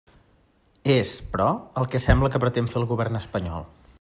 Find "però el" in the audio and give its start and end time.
1.35-1.85